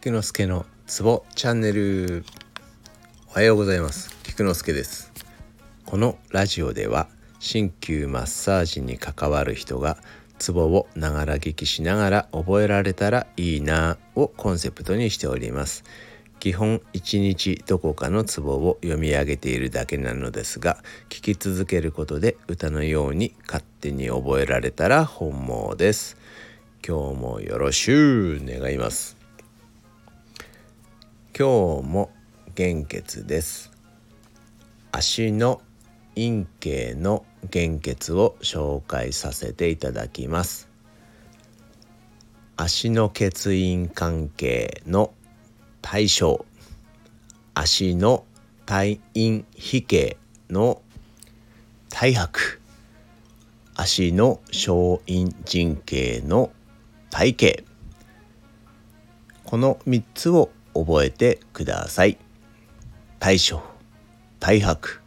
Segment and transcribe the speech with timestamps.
[0.00, 2.24] 菊之助のツボチャンネル。
[3.30, 4.16] おはようございます。
[4.22, 5.12] 菊之助です。
[5.86, 7.08] このラジオでは
[7.40, 9.98] 鍼灸マッサージに関わる人が
[10.38, 15.82] ツボをながら聞きしながら覚えられたらいいなをコンセプトにしております。
[16.38, 26.16] 基本一日どこかのツボを読み上げているだけなのですが聞き続けることで歌のように勝手に覚えられたら本望です。
[26.86, 29.17] 今日もよろしゅう願います。
[31.38, 32.10] 今日も
[32.56, 33.70] 玄血です。
[34.90, 35.62] 足の
[36.16, 40.68] 陰茎の玄血を紹介させていただきます。
[42.56, 45.14] 足の血陰関係の
[45.80, 46.44] 対象。
[47.54, 48.24] 足の
[48.66, 50.16] 体陰比形
[50.50, 50.82] の
[51.88, 52.60] 体白。
[53.76, 56.50] 足の小陰陣形の
[57.10, 57.62] 体型。
[59.44, 60.50] この3つを
[60.84, 62.18] 覚えてください。
[63.18, 63.62] 対象
[64.40, 65.00] 体白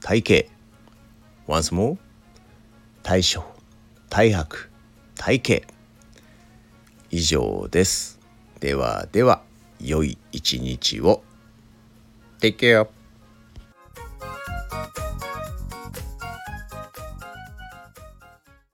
[0.00, 0.48] 体型
[1.46, 1.96] once more
[3.02, 3.42] 対象
[4.10, 4.70] 体白
[5.14, 5.66] 体型
[7.10, 8.18] 以上です。
[8.60, 9.42] ではでは
[9.80, 11.22] 良い一日を。
[12.40, 12.86] Take care